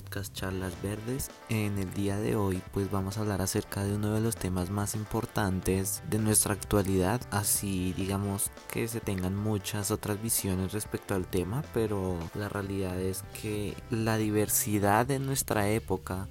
podcast 0.00 0.34
Charlas 0.34 0.72
Verdes. 0.82 1.30
En 1.50 1.78
el 1.78 1.92
día 1.92 2.18
de 2.18 2.34
hoy 2.34 2.62
pues 2.72 2.90
vamos 2.90 3.18
a 3.18 3.20
hablar 3.20 3.42
acerca 3.42 3.84
de 3.84 3.94
uno 3.94 4.14
de 4.14 4.20
los 4.20 4.34
temas 4.34 4.70
más 4.70 4.94
importantes 4.94 6.02
de 6.08 6.18
nuestra 6.18 6.54
actualidad, 6.54 7.20
así 7.30 7.92
digamos 7.96 8.50
que 8.72 8.88
se 8.88 9.00
tengan 9.00 9.36
muchas 9.36 9.90
otras 9.90 10.22
visiones 10.22 10.72
respecto 10.72 11.14
al 11.14 11.26
tema, 11.26 11.62
pero 11.74 12.16
la 12.34 12.48
realidad 12.48 12.98
es 12.98 13.24
que 13.42 13.76
la 13.90 14.16
diversidad 14.16 15.04
de 15.04 15.18
nuestra 15.18 15.68
época 15.68 16.28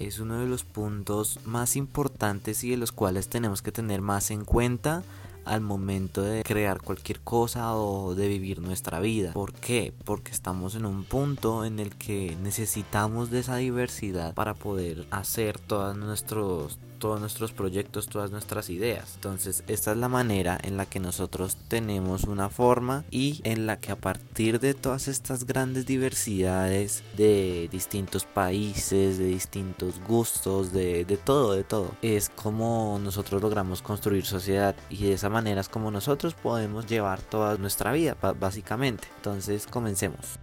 es 0.00 0.18
uno 0.18 0.40
de 0.40 0.46
los 0.46 0.64
puntos 0.64 1.38
más 1.44 1.76
importantes 1.76 2.64
y 2.64 2.70
de 2.70 2.78
los 2.78 2.90
cuales 2.90 3.28
tenemos 3.28 3.62
que 3.62 3.70
tener 3.70 4.00
más 4.00 4.32
en 4.32 4.44
cuenta 4.44 5.04
al 5.44 5.60
momento 5.60 6.22
de 6.22 6.42
crear 6.42 6.80
cualquier 6.80 7.20
cosa 7.20 7.76
o 7.76 8.14
de 8.14 8.28
vivir 8.28 8.60
nuestra 8.60 9.00
vida. 9.00 9.32
¿Por 9.32 9.52
qué? 9.52 9.92
Porque 10.04 10.32
estamos 10.32 10.74
en 10.74 10.86
un 10.86 11.04
punto 11.04 11.64
en 11.64 11.78
el 11.78 11.94
que 11.96 12.36
necesitamos 12.42 13.30
de 13.30 13.40
esa 13.40 13.56
diversidad 13.56 14.34
para 14.34 14.54
poder 14.54 15.06
hacer 15.10 15.58
todos 15.58 15.96
nuestros 15.96 16.78
todos 17.04 17.20
nuestros 17.20 17.52
proyectos, 17.52 18.08
todas 18.08 18.30
nuestras 18.30 18.70
ideas. 18.70 19.12
Entonces, 19.16 19.62
esta 19.66 19.92
es 19.92 19.98
la 19.98 20.08
manera 20.08 20.58
en 20.62 20.78
la 20.78 20.86
que 20.86 21.00
nosotros 21.00 21.58
tenemos 21.68 22.24
una 22.24 22.48
forma 22.48 23.04
y 23.10 23.42
en 23.44 23.66
la 23.66 23.78
que 23.78 23.92
a 23.92 23.96
partir 23.96 24.58
de 24.58 24.72
todas 24.72 25.06
estas 25.08 25.44
grandes 25.44 25.84
diversidades 25.84 27.02
de 27.14 27.68
distintos 27.70 28.24
países, 28.24 29.18
de 29.18 29.26
distintos 29.26 30.00
gustos, 30.08 30.72
de, 30.72 31.04
de 31.04 31.18
todo, 31.18 31.52
de 31.52 31.64
todo, 31.64 31.90
es 32.00 32.30
como 32.30 32.98
nosotros 33.04 33.42
logramos 33.42 33.82
construir 33.82 34.24
sociedad 34.24 34.74
y 34.88 35.04
de 35.04 35.12
esa 35.12 35.28
manera 35.28 35.60
es 35.60 35.68
como 35.68 35.90
nosotros 35.90 36.32
podemos 36.32 36.86
llevar 36.86 37.20
toda 37.20 37.58
nuestra 37.58 37.92
vida, 37.92 38.16
básicamente. 38.40 39.08
Entonces, 39.18 39.66
comencemos. 39.66 40.38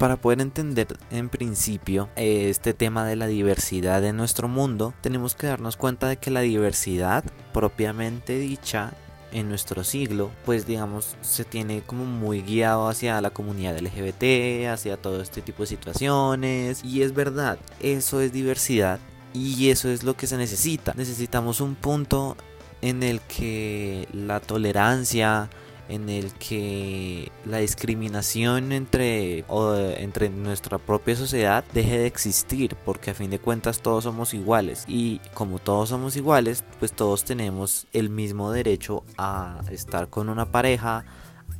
Para 0.00 0.16
poder 0.16 0.40
entender 0.40 0.96
en 1.10 1.28
principio 1.28 2.08
este 2.16 2.72
tema 2.72 3.04
de 3.04 3.16
la 3.16 3.26
diversidad 3.26 4.02
en 4.02 4.16
nuestro 4.16 4.48
mundo, 4.48 4.94
tenemos 5.02 5.34
que 5.34 5.48
darnos 5.48 5.76
cuenta 5.76 6.08
de 6.08 6.16
que 6.16 6.30
la 6.30 6.40
diversidad 6.40 7.22
propiamente 7.52 8.38
dicha 8.38 8.94
en 9.30 9.50
nuestro 9.50 9.84
siglo, 9.84 10.30
pues 10.46 10.66
digamos, 10.66 11.18
se 11.20 11.44
tiene 11.44 11.82
como 11.82 12.06
muy 12.06 12.40
guiado 12.40 12.88
hacia 12.88 13.20
la 13.20 13.28
comunidad 13.28 13.78
LGBT, 13.78 14.68
hacia 14.72 14.96
todo 14.96 15.20
este 15.20 15.42
tipo 15.42 15.64
de 15.64 15.66
situaciones. 15.66 16.82
Y 16.82 17.02
es 17.02 17.12
verdad, 17.12 17.58
eso 17.80 18.22
es 18.22 18.32
diversidad 18.32 19.00
y 19.34 19.68
eso 19.68 19.90
es 19.90 20.02
lo 20.02 20.16
que 20.16 20.26
se 20.26 20.38
necesita. 20.38 20.94
Necesitamos 20.96 21.60
un 21.60 21.74
punto 21.74 22.38
en 22.80 23.02
el 23.02 23.20
que 23.20 24.08
la 24.14 24.40
tolerancia, 24.40 25.50
en 25.90 26.08
el 26.08 26.32
que 26.34 27.30
la 27.44 27.58
discriminación 27.58 28.72
entre, 28.72 29.44
entre 30.02 30.30
nuestra 30.30 30.78
propia 30.78 31.16
sociedad 31.16 31.64
deje 31.74 31.98
de 31.98 32.06
existir, 32.06 32.76
porque 32.84 33.10
a 33.10 33.14
fin 33.14 33.30
de 33.30 33.38
cuentas 33.38 33.80
todos 33.82 34.04
somos 34.04 34.32
iguales. 34.32 34.84
Y 34.86 35.20
como 35.34 35.58
todos 35.58 35.90
somos 35.90 36.16
iguales, 36.16 36.64
pues 36.78 36.92
todos 36.92 37.24
tenemos 37.24 37.86
el 37.92 38.08
mismo 38.08 38.52
derecho 38.52 39.04
a 39.18 39.60
estar 39.70 40.08
con 40.08 40.28
una 40.28 40.50
pareja, 40.52 41.04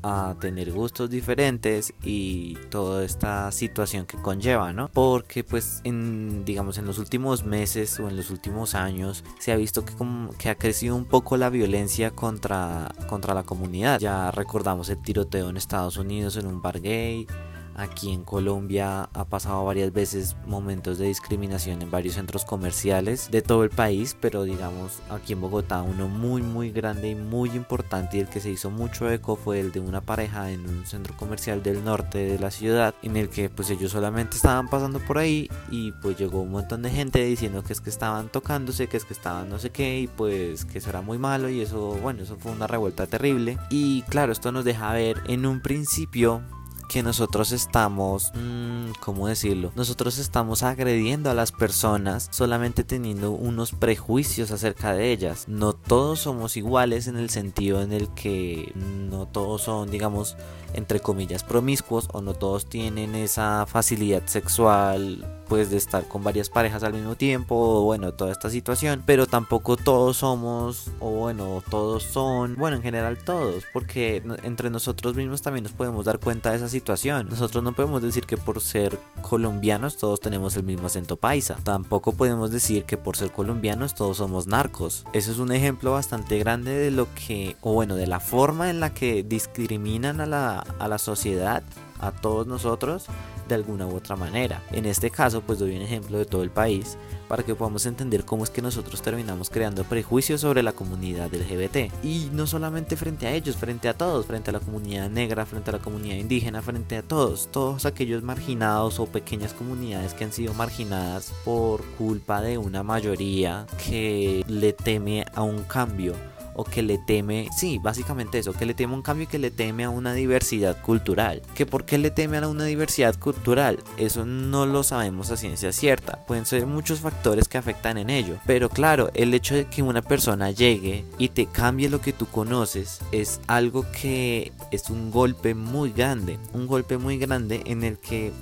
a 0.03 0.35
tener 0.41 0.73
gustos 0.73 1.11
diferentes 1.11 1.93
y 2.03 2.55
toda 2.71 3.05
esta 3.05 3.51
situación 3.53 4.07
que 4.07 4.17
conlleva, 4.17 4.73
¿no? 4.73 4.89
Porque 4.89 5.45
pues 5.45 5.81
en 5.85 6.45
digamos 6.45 6.79
en 6.79 6.87
los 6.87 6.99
últimos 6.99 7.45
meses 7.45 7.99
o 8.01 8.09
en 8.09 8.17
los 8.17 8.31
últimos 8.31 8.75
años 8.75 9.25
se 9.39 9.53
ha 9.53 9.57
visto 9.57 9.85
que 9.85 9.95
que 10.39 10.49
ha 10.49 10.55
crecido 10.55 10.97
un 10.97 11.05
poco 11.05 11.37
la 11.37 11.51
violencia 11.51 12.11
contra 12.11 12.95
contra 13.09 13.35
la 13.35 13.43
comunidad. 13.43 14.01
Ya 14.01 14.31
recordamos 14.31 14.89
el 14.89 15.03
tiroteo 15.03 15.51
en 15.51 15.57
Estados 15.57 15.97
Unidos 15.97 16.37
en 16.37 16.47
un 16.47 16.63
bar 16.63 16.81
gay, 16.81 17.27
Aquí 17.75 18.13
en 18.13 18.25
Colombia 18.25 19.09
ha 19.13 19.25
pasado 19.25 19.65
varias 19.65 19.93
veces 19.93 20.37
momentos 20.47 20.99
de 20.99 21.07
discriminación 21.07 21.83
en 21.83 21.91
varios 21.91 22.15
centros 22.15 22.45
comerciales 22.45 23.31
de 23.31 23.43
todo 23.43 23.65
el 23.65 23.71
país, 23.71 24.17
pero 24.21 24.45
digamos 24.45 25.01
aquí 25.09 25.33
en 25.33 25.41
Bogotá 25.41 25.83
uno 25.83 26.09
muy 26.09 26.43
muy 26.43 26.71
grande 26.71 27.11
y 27.11 27.15
muy 27.15 27.51
importante 27.51 28.17
y 28.17 28.21
el 28.21 28.29
que 28.29 28.41
se 28.41 28.51
hizo 28.51 28.71
mucho 28.71 29.11
eco 29.11 29.37
fue 29.37 29.61
el 29.61 29.73
de 29.73 29.81
una 29.81 30.01
pareja 30.01 30.51
en 30.51 30.69
un 30.69 30.85
centro 30.87 31.17
comercial 31.17 31.63
del 31.63 31.85
norte 31.85 32.19
de 32.19 32.39
la 32.39 32.51
ciudad 32.51 32.95
en 33.03 33.17
el 33.17 33.29
que 33.29 33.49
pues 33.49 33.71
ellos 33.71 33.93
solamente 33.93 34.37
estaban 34.37 34.69
pasando 34.69 34.99
por 34.99 35.19
ahí 35.19 35.49
y 35.71 35.93
pues 35.93 36.19
llegó 36.19 36.41
un 36.43 36.51
montón 36.51 36.83
de 36.83 36.91
gente 36.91 37.25
diciendo 37.25 37.63
que 37.63 37.73
es 37.73 37.81
que 37.81 37.91
estaban 37.91 38.29
tocándose, 38.29 38.89
que 38.89 38.97
es 38.97 39.05
que 39.05 39.15
estaban 39.15 39.49
no 39.49 39.59
sé 39.59 39.71
qué 39.71 40.01
y 40.01 40.07
pues 40.07 40.65
que 40.65 40.79
eso 40.79 40.91
era 40.91 41.03
muy 41.03 41.19
malo 41.19 41.49
y 41.49 41.61
eso 41.61 41.99
bueno 42.03 42.23
eso 42.23 42.37
fue 42.39 42.53
una 42.53 42.67
revuelta 42.67 43.07
terrible. 43.07 43.59
Y 43.71 44.03
claro 44.03 44.33
esto 44.33 44.53
nos 44.53 44.65
deja 44.65 44.93
ver 44.93 45.23
en 45.27 45.47
un 45.47 45.61
principio 45.61 46.43
que 46.91 47.05
nosotros 47.05 47.53
estamos, 47.53 48.33
mmm, 48.35 48.91
¿cómo 48.99 49.29
decirlo? 49.29 49.71
Nosotros 49.77 50.19
estamos 50.19 50.65
agrediendo 50.65 51.31
a 51.31 51.35
las 51.35 51.53
personas 51.53 52.29
solamente 52.33 52.83
teniendo 52.83 53.31
unos 53.31 53.71
prejuicios 53.71 54.51
acerca 54.51 54.93
de 54.93 55.13
ellas. 55.13 55.47
No 55.47 55.73
todos 55.73 56.19
somos 56.19 56.57
iguales 56.57 57.07
en 57.07 57.17
el 57.17 57.31
sentido 57.31 57.81
en 57.81 57.93
el 57.93 58.09
que 58.15 58.73
no 58.75 59.27
todos 59.27 59.63
son, 59.63 59.89
digamos, 59.89 60.37
entre 60.75 60.99
comillas, 60.99 61.45
promiscuos 61.45 62.09
o 62.13 62.23
no 62.23 62.35
todos 62.35 62.69
tienen 62.69 63.15
esa 63.15 63.67
facilidad 63.67 64.27
sexual 64.27 65.40
pues 65.51 65.71
de 65.71 65.77
estar 65.77 66.09
con 66.09 66.25
varias 66.25 66.49
parejas 66.49 66.83
al 66.83 66.95
mismo 66.95 67.17
tiempo 67.17 67.83
bueno 67.83 68.15
toda 68.15 68.33
esta 68.33 68.49
situación 68.49 69.03
pero 69.05 69.27
tampoco 69.27 69.77
todos 69.77 70.17
somos 70.19 70.91
o 71.01 71.11
bueno 71.11 71.63
todos 71.69 72.05
son 72.05 72.55
bueno 72.57 72.77
en 72.77 72.83
general 72.83 73.19
todos 73.19 73.65
porque 73.73 74.23
entre 74.43 74.71
nosotros 74.71 75.15
mismos 75.15 75.43
también 75.43 75.65
nos 75.65 75.73
podemos 75.73 76.05
dar 76.05 76.19
cuenta 76.19 76.51
de 76.51 76.57
esa 76.57 76.69
situación. 76.69 77.29
Nosotros 77.29 77.63
no 77.63 77.73
podemos 77.73 78.03
decir 78.03 78.27
que 78.27 78.37
por 78.37 78.61
ser 78.61 78.99
colombianos 79.23 79.97
todos 79.97 80.21
tenemos 80.21 80.57
el 80.57 80.65
mismo 80.65 80.87
acento 80.87 81.17
paisa. 81.17 81.57
Tampoco 81.63 82.13
podemos 82.13 82.51
decir 82.51 82.85
que 82.85 82.97
por 82.97 83.17
ser 83.17 83.31
colombianos 83.31 83.95
todos 83.95 84.19
somos 84.19 84.47
narcos. 84.47 85.05
Eso 85.13 85.33
es 85.33 85.39
un 85.39 85.53
ejemplo 85.53 85.93
bastante 85.93 86.39
grande 86.39 86.73
de 86.73 86.91
lo 86.91 87.07
que 87.15 87.57
o 87.61 87.73
bueno 87.73 87.97
de 87.97 88.07
la 88.07 88.21
forma 88.21 88.71
en 88.71 88.81
la 88.81 88.95
que 88.95 89.23
discriminan 89.23 90.21
a 90.21 90.27
la, 90.27 90.61
a 90.61 90.89
la 90.89 90.99
sociedad 90.99 91.63
a 92.01 92.13
todos 92.13 92.47
nosotros 92.47 93.07
de 93.49 93.55
alguna 93.55 93.87
u 93.87 93.97
otra 93.97 94.17
manera. 94.17 94.63
En 94.71 94.87
este 94.87 95.11
caso, 95.11 95.43
pues 95.43 95.59
doy 95.59 95.77
un 95.77 95.83
ejemplo 95.83 96.19
de 96.19 96.25
todo 96.25 96.43
el 96.43 96.51
país 96.51 96.97
para 97.29 97.43
que 97.43 97.55
podamos 97.55 97.87
entender 97.87 98.25
cómo 98.25 98.45
es 98.45 98.51
que 98.51 98.63
nosotros 98.63 99.03
terminamos 99.03 99.51
creando 99.51 99.85
prejuicios 99.85 100.41
sobre 100.41 100.63
la 100.63 100.73
comunidad 100.73 101.33
LGBT. 101.33 101.93
Y 102.03 102.29
no 102.33 102.47
solamente 102.47 102.97
frente 102.97 103.27
a 103.27 103.35
ellos, 103.35 103.57
frente 103.57 103.89
a 103.89 103.95
todos, 103.95 104.27
frente 104.27 104.51
a 104.51 104.53
la 104.53 104.61
comunidad 104.61 105.11
negra, 105.11 105.47
frente 105.47 105.71
a 105.71 105.75
la 105.75 105.79
comunidad 105.79 106.17
indígena, 106.17 106.63
frente 106.63 106.97
a 106.97 107.03
todos, 107.03 107.49
todos 107.53 107.87
aquellos 107.87 108.23
marginados 108.23 108.99
o 108.99 109.07
pequeñas 109.07 109.53
comunidades 109.53 110.15
que 110.15 110.25
han 110.25 110.33
sido 110.33 110.55
marginadas 110.55 111.33
por 111.45 111.85
culpa 111.99 112.41
de 112.41 112.59
una 112.59 112.83
mayoría 112.83 113.67
que 113.89 114.45
le 114.47 114.73
teme 114.73 115.25
a 115.35 115.43
un 115.43 115.63
cambio 115.65 116.15
o 116.61 116.65
que 116.65 116.83
le 116.83 116.99
teme, 116.99 117.49
sí, 117.57 117.79
básicamente 117.79 118.39
eso, 118.39 118.53
que 118.53 118.67
le 118.67 118.75
teme 118.75 118.93
un 118.93 119.01
cambio 119.01 119.25
y 119.25 119.27
que 119.27 119.39
le 119.39 119.51
teme 119.51 119.85
a 119.85 119.91
una 119.91 120.13
diversidad 120.13 120.81
cultural. 120.83 121.41
¿Que 121.55 121.65
por 121.65 121.87
qué 121.87 121.97
le 121.97 122.11
teme 122.11 122.37
a 122.37 122.49
una 122.49 122.65
diversidad 122.65 123.19
cultural? 123.19 123.79
Eso 123.97 124.27
no 124.27 124.67
lo 124.67 124.83
sabemos 124.83 125.31
a 125.31 125.39
ciencia 125.39 125.73
cierta. 125.73 126.25
Pueden 126.27 126.45
ser 126.45 126.67
muchos 126.67 127.01
factores 127.01 127.49
que 127.49 127.57
afectan 127.57 127.97
en 127.97 128.11
ello. 128.11 128.37
Pero 128.47 128.69
claro, 128.69 129.11
el 129.15 129.33
hecho 129.33 129.55
de 129.55 129.67
que 129.67 129.83
una 129.83 130.03
persona 130.03 130.51
llegue 130.51 131.05
y 131.17 131.31
te 131.31 131.47
cambie 131.47 131.89
lo 131.89 132.03
que 132.03 132.13
tú 132.13 132.27
conoces 132.27 133.01
es 133.11 133.41
algo 133.47 133.87
que 133.91 134.53
es 134.71 134.91
un 134.91 135.11
golpe 135.11 135.55
muy 135.55 135.93
grande. 135.93 136.39
Un 136.53 136.67
golpe 136.67 136.99
muy 136.99 137.17
grande 137.17 137.63
en 137.65 137.85
el 137.85 137.99
que 137.99 138.33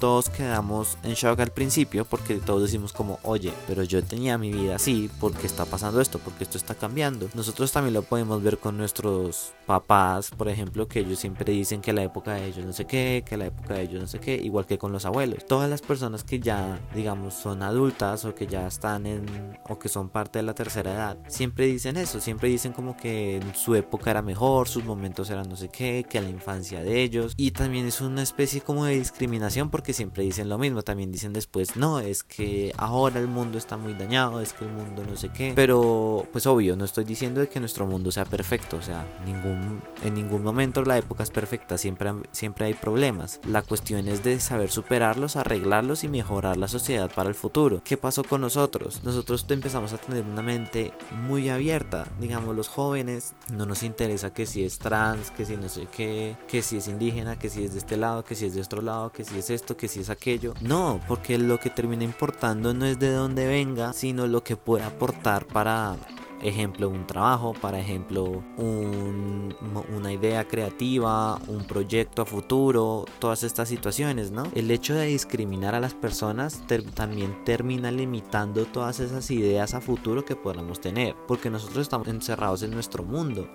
todos 0.00 0.30
quedamos 0.30 0.96
en 1.04 1.12
shock 1.12 1.38
al 1.40 1.52
principio 1.52 2.04
porque 2.06 2.36
todos 2.36 2.62
decimos 2.62 2.92
como, 2.92 3.20
oye, 3.22 3.52
pero 3.68 3.84
yo 3.84 4.02
tenía 4.02 4.38
mi 4.38 4.50
vida 4.50 4.76
así, 4.76 5.10
¿por 5.20 5.32
qué 5.34 5.46
está 5.46 5.66
pasando 5.66 6.00
esto? 6.00 6.18
porque 6.18 6.44
esto 6.44 6.56
está 6.56 6.74
cambiando? 6.74 7.28
Nosotros 7.34 7.70
también 7.70 7.94
lo 7.94 8.02
podemos 8.02 8.42
ver 8.42 8.58
con 8.58 8.76
nuestros 8.76 9.52
papás, 9.66 10.30
por 10.30 10.48
ejemplo, 10.48 10.88
que 10.88 11.00
ellos 11.00 11.18
siempre 11.18 11.52
dicen 11.52 11.80
que 11.80 11.92
la 11.92 12.02
época 12.02 12.34
de 12.34 12.46
ellos 12.46 12.64
no 12.64 12.72
sé 12.72 12.86
qué, 12.86 13.22
que 13.26 13.36
la 13.36 13.46
época 13.46 13.74
de 13.74 13.82
ellos 13.82 14.00
no 14.00 14.06
sé 14.06 14.18
qué, 14.18 14.34
igual 14.36 14.66
que 14.66 14.78
con 14.78 14.90
los 14.90 15.04
abuelos. 15.04 15.46
Todas 15.46 15.68
las 15.68 15.82
personas 15.82 16.24
que 16.24 16.40
ya, 16.40 16.80
digamos, 16.94 17.34
son 17.34 17.62
adultas 17.62 18.24
o 18.24 18.34
que 18.34 18.46
ya 18.46 18.66
están 18.66 19.06
en, 19.06 19.58
o 19.68 19.78
que 19.78 19.88
son 19.88 20.08
parte 20.08 20.38
de 20.38 20.44
la 20.44 20.54
tercera 20.54 20.92
edad, 20.92 21.18
siempre 21.28 21.66
dicen 21.66 21.96
eso, 21.96 22.20
siempre 22.20 22.48
dicen 22.48 22.72
como 22.72 22.96
que 22.96 23.40
su 23.54 23.74
época 23.74 24.10
era 24.10 24.22
mejor, 24.22 24.68
sus 24.68 24.84
momentos 24.84 25.28
eran 25.30 25.48
no 25.48 25.56
sé 25.56 25.68
qué, 25.68 26.06
que 26.08 26.20
la 26.20 26.30
infancia 26.30 26.82
de 26.82 27.02
ellos. 27.02 27.34
Y 27.36 27.50
también 27.50 27.86
es 27.86 28.00
una 28.00 28.22
especie 28.22 28.62
como 28.62 28.86
de 28.86 28.98
discriminación 28.98 29.70
porque 29.70 29.89
porque 29.90 29.96
siempre 29.96 30.22
dicen 30.22 30.48
lo 30.48 30.56
mismo, 30.56 30.82
también 30.82 31.10
dicen 31.10 31.32
después, 31.32 31.74
no, 31.74 31.98
es 31.98 32.22
que 32.22 32.72
ahora 32.76 33.18
el 33.18 33.26
mundo 33.26 33.58
está 33.58 33.76
muy 33.76 33.94
dañado, 33.94 34.40
es 34.40 34.52
que 34.52 34.64
el 34.64 34.70
mundo 34.70 35.02
no 35.04 35.16
sé 35.16 35.30
qué, 35.30 35.52
pero 35.56 36.28
pues 36.30 36.46
obvio, 36.46 36.76
no 36.76 36.84
estoy 36.84 37.02
diciendo 37.02 37.40
de 37.40 37.48
que 37.48 37.58
nuestro 37.58 37.86
mundo 37.86 38.12
sea 38.12 38.24
perfecto, 38.24 38.76
o 38.76 38.82
sea, 38.82 39.04
ningún, 39.26 39.82
en 40.04 40.14
ningún 40.14 40.44
momento 40.44 40.84
la 40.84 40.96
época 40.96 41.24
es 41.24 41.30
perfecta, 41.30 41.76
siempre, 41.76 42.12
siempre 42.30 42.66
hay 42.66 42.74
problemas. 42.74 43.40
La 43.48 43.62
cuestión 43.62 44.06
es 44.06 44.22
de 44.22 44.38
saber 44.38 44.70
superarlos, 44.70 45.34
arreglarlos 45.34 46.04
y 46.04 46.08
mejorar 46.08 46.56
la 46.56 46.68
sociedad 46.68 47.10
para 47.12 47.28
el 47.28 47.34
futuro. 47.34 47.82
¿Qué 47.84 47.96
pasó 47.96 48.22
con 48.22 48.42
nosotros? 48.42 49.00
Nosotros 49.02 49.44
empezamos 49.48 49.92
a 49.92 49.98
tener 49.98 50.22
una 50.22 50.42
mente 50.42 50.92
muy 51.26 51.48
abierta, 51.48 52.06
digamos 52.20 52.54
los 52.54 52.68
jóvenes, 52.68 53.34
no 53.52 53.66
nos 53.66 53.82
interesa 53.82 54.32
que 54.32 54.46
si 54.46 54.64
es 54.64 54.78
trans, 54.78 55.32
que 55.32 55.44
si 55.44 55.56
no 55.56 55.68
sé 55.68 55.88
qué, 55.90 56.36
que 56.46 56.62
si 56.62 56.76
es 56.76 56.86
indígena, 56.86 57.40
que 57.40 57.50
si 57.50 57.64
es 57.64 57.72
de 57.72 57.80
este 57.80 57.96
lado, 57.96 58.24
que 58.24 58.36
si 58.36 58.46
es 58.46 58.54
de 58.54 58.60
otro 58.60 58.82
lado, 58.82 59.10
que 59.10 59.24
si 59.24 59.36
es 59.36 59.50
esto, 59.50 59.76
que 59.80 59.88
si 59.88 60.00
es 60.00 60.10
aquello. 60.10 60.52
No, 60.60 61.00
porque 61.08 61.38
lo 61.38 61.58
que 61.58 61.70
termina 61.70 62.04
importando 62.04 62.74
no 62.74 62.84
es 62.84 62.98
de 62.98 63.10
dónde 63.10 63.46
venga, 63.46 63.94
sino 63.94 64.26
lo 64.26 64.44
que 64.44 64.56
puede 64.56 64.84
aportar 64.84 65.46
para 65.46 65.96
ejemplo 66.42 66.88
un 66.88 67.06
trabajo, 67.06 67.54
para 67.54 67.80
ejemplo 67.80 68.42
una 68.56 70.12
idea 70.12 70.46
creativa, 70.46 71.36
un 71.48 71.64
proyecto 71.64 72.22
a 72.22 72.26
futuro, 72.26 73.04
todas 73.18 73.42
estas 73.42 73.68
situaciones, 73.68 74.30
¿no? 74.30 74.44
El 74.54 74.70
hecho 74.70 74.94
de 74.94 75.06
discriminar 75.06 75.74
a 75.74 75.80
las 75.80 75.94
personas 75.94 76.62
también 76.94 77.44
termina 77.44 77.90
limitando 77.90 78.66
todas 78.66 79.00
esas 79.00 79.30
ideas 79.30 79.74
a 79.74 79.80
futuro 79.80 80.24
que 80.24 80.36
podamos 80.36 80.80
tener, 80.80 81.14
porque 81.26 81.50
nosotros 81.50 81.82
estamos 81.82 82.08
encerrados 82.08 82.62
en 82.62 82.70
nuestro 82.70 83.02
mundo 83.02 83.48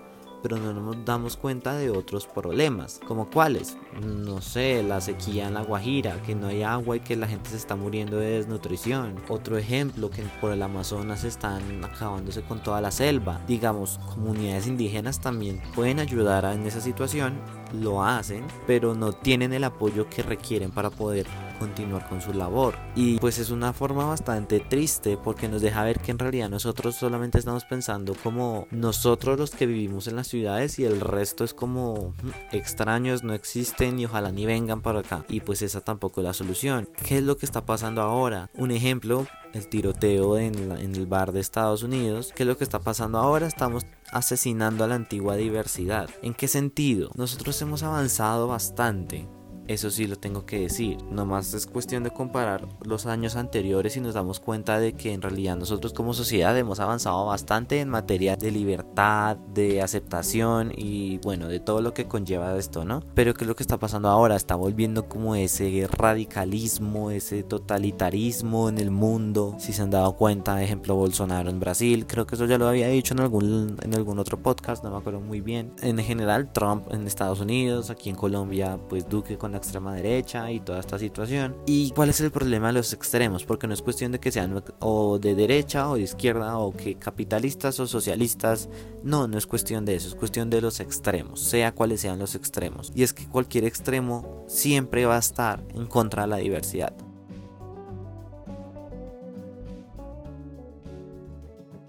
pero 0.48 0.60
no 0.60 0.72
nos 0.72 1.04
damos 1.04 1.36
cuenta 1.36 1.74
de 1.74 1.90
otros 1.90 2.24
problemas, 2.28 3.00
como 3.04 3.28
cuáles, 3.28 3.76
no 4.00 4.40
sé, 4.40 4.84
la 4.84 5.00
sequía 5.00 5.48
en 5.48 5.54
la 5.54 5.62
Guajira, 5.62 6.22
que 6.22 6.36
no 6.36 6.46
hay 6.46 6.62
agua 6.62 6.94
y 6.94 7.00
que 7.00 7.16
la 7.16 7.26
gente 7.26 7.50
se 7.50 7.56
está 7.56 7.74
muriendo 7.74 8.18
de 8.18 8.30
desnutrición. 8.30 9.16
Otro 9.28 9.58
ejemplo, 9.58 10.08
que 10.08 10.22
por 10.40 10.52
el 10.52 10.62
Amazonas 10.62 11.24
están 11.24 11.84
acabándose 11.84 12.42
con 12.42 12.62
toda 12.62 12.80
la 12.80 12.92
selva. 12.92 13.40
Digamos, 13.48 13.98
comunidades 14.14 14.68
indígenas 14.68 15.20
también 15.20 15.60
pueden 15.74 15.98
ayudar 15.98 16.44
en 16.44 16.64
esa 16.64 16.80
situación, 16.80 17.40
lo 17.72 18.04
hacen, 18.04 18.44
pero 18.66 18.94
no 18.94 19.12
tienen 19.12 19.52
el 19.52 19.64
apoyo 19.64 20.08
que 20.08 20.22
requieren 20.22 20.70
para 20.70 20.90
poder 20.90 21.26
continuar 21.58 22.08
con 22.08 22.20
su 22.20 22.32
labor. 22.32 22.74
Y 22.94 23.18
pues 23.18 23.38
es 23.38 23.50
una 23.50 23.72
forma 23.72 24.04
bastante 24.04 24.60
triste 24.60 25.16
porque 25.16 25.48
nos 25.48 25.62
deja 25.62 25.84
ver 25.84 26.00
que 26.00 26.10
en 26.10 26.18
realidad 26.18 26.48
nosotros 26.48 26.96
solamente 26.96 27.38
estamos 27.38 27.64
pensando 27.64 28.14
como 28.22 28.66
nosotros 28.70 29.38
los 29.38 29.50
que 29.50 29.66
vivimos 29.66 30.06
en 30.06 30.16
las 30.16 30.28
ciudades 30.28 30.78
y 30.78 30.84
el 30.84 31.00
resto 31.00 31.44
es 31.44 31.54
como 31.54 32.14
mm, 32.22 32.54
extraños, 32.56 33.22
no 33.22 33.34
existen 33.34 33.98
y 33.98 34.06
ojalá 34.06 34.32
ni 34.32 34.46
vengan 34.46 34.82
para 34.82 35.00
acá. 35.00 35.24
Y 35.28 35.40
pues 35.40 35.62
esa 35.62 35.80
tampoco 35.80 36.20
es 36.20 36.26
la 36.26 36.32
solución. 36.32 36.88
¿Qué 37.06 37.18
es 37.18 37.24
lo 37.24 37.36
que 37.36 37.46
está 37.46 37.64
pasando 37.64 38.02
ahora? 38.02 38.50
Un 38.54 38.70
ejemplo 38.70 39.26
el 39.56 39.68
tiroteo 39.68 40.38
en, 40.38 40.72
el 40.72 41.06
bar 41.06 41.32
de 41.32 41.40
Estados 41.40 41.82
Unidos. 41.82 42.32
¿Qué 42.34 42.42
es 42.42 42.46
lo 42.46 42.56
que 42.56 42.64
está 42.64 42.78
pasando 42.78 43.18
ahora? 43.18 43.46
Estamos 43.46 43.84
asesinando 44.12 44.84
a 44.84 44.86
la 44.86 44.94
antigua 44.94 45.36
diversidad. 45.36 46.08
¿En 46.22 46.34
qué 46.34 46.48
sentido? 46.48 47.10
Nosotros 47.14 47.60
hemos 47.62 47.82
avanzado 47.82 48.48
bastante 48.48 49.26
eso 49.68 49.90
sí 49.90 50.06
lo 50.06 50.16
tengo 50.16 50.46
que 50.46 50.60
decir. 50.60 50.98
Nomás 51.10 51.54
es 51.54 51.66
cuestión 51.66 52.02
de 52.02 52.10
comparar 52.10 52.66
los 52.82 53.06
años 53.06 53.36
anteriores 53.36 53.96
y 53.96 54.00
nos 54.00 54.14
damos 54.14 54.40
cuenta 54.40 54.78
de 54.78 54.92
que 54.92 55.12
en 55.12 55.22
realidad 55.22 55.56
nosotros 55.56 55.92
como 55.92 56.14
sociedad 56.14 56.56
hemos 56.56 56.80
avanzado 56.80 57.26
bastante 57.26 57.80
en 57.80 57.88
materia 57.88 58.36
de 58.36 58.50
libertad, 58.50 59.36
de 59.36 59.82
aceptación 59.82 60.72
y 60.76 61.18
bueno, 61.18 61.48
de 61.48 61.60
todo 61.60 61.80
lo 61.80 61.94
que 61.94 62.06
conlleva 62.06 62.56
esto, 62.56 62.84
¿no? 62.84 63.02
Pero 63.14 63.34
¿qué 63.34 63.44
es 63.44 63.48
lo 63.48 63.56
que 63.56 63.62
está 63.62 63.78
pasando 63.78 64.08
ahora? 64.08 64.36
Está 64.36 64.54
volviendo 64.54 65.08
como 65.08 65.34
ese 65.34 65.88
radicalismo, 65.90 67.10
ese 67.10 67.42
totalitarismo 67.42 68.68
en 68.68 68.78
el 68.78 68.90
mundo. 68.90 69.56
Si 69.58 69.72
se 69.72 69.82
han 69.82 69.90
dado 69.90 70.16
cuenta, 70.16 70.62
ejemplo 70.62 70.94
Bolsonaro 70.94 71.50
en 71.50 71.60
Brasil, 71.60 72.06
creo 72.06 72.26
que 72.26 72.36
eso 72.36 72.46
ya 72.46 72.58
lo 72.58 72.68
había 72.68 72.88
dicho 72.88 73.14
en 73.14 73.20
algún, 73.20 73.76
en 73.82 73.94
algún 73.94 74.18
otro 74.18 74.38
podcast, 74.38 74.84
no 74.84 74.90
me 74.90 74.96
acuerdo 74.98 75.20
muy 75.20 75.40
bien. 75.40 75.72
En 75.82 75.98
general, 75.98 76.52
Trump 76.52 76.86
en 76.92 77.06
Estados 77.06 77.40
Unidos, 77.40 77.90
aquí 77.90 78.10
en 78.10 78.16
Colombia, 78.16 78.78
pues 78.88 79.08
Duque 79.08 79.38
con 79.38 79.55
extrema 79.56 79.94
derecha 79.94 80.50
y 80.50 80.60
toda 80.60 80.80
esta 80.80 80.98
situación. 80.98 81.56
¿Y 81.66 81.90
cuál 81.90 82.10
es 82.10 82.20
el 82.20 82.30
problema 82.30 82.68
de 82.68 82.74
los 82.74 82.92
extremos? 82.92 83.44
Porque 83.44 83.66
no 83.66 83.74
es 83.74 83.82
cuestión 83.82 84.12
de 84.12 84.20
que 84.20 84.32
sean 84.32 84.62
o 84.80 85.18
de 85.18 85.34
derecha 85.34 85.88
o 85.88 85.96
de 85.96 86.02
izquierda 86.02 86.58
o 86.58 86.72
que 86.72 86.96
capitalistas 86.96 87.80
o 87.80 87.86
socialistas. 87.86 88.68
No, 89.02 89.28
no 89.28 89.38
es 89.38 89.46
cuestión 89.46 89.84
de 89.84 89.96
eso, 89.96 90.08
es 90.08 90.14
cuestión 90.14 90.50
de 90.50 90.60
los 90.60 90.80
extremos, 90.80 91.40
sea 91.40 91.72
cuáles 91.74 92.00
sean 92.00 92.18
los 92.18 92.34
extremos. 92.34 92.92
Y 92.94 93.02
es 93.02 93.12
que 93.12 93.28
cualquier 93.28 93.64
extremo 93.64 94.44
siempre 94.48 95.06
va 95.06 95.16
a 95.16 95.20
estar 95.20 95.62
en 95.74 95.86
contra 95.86 96.22
de 96.22 96.28
la 96.28 96.36
diversidad. 96.38 97.05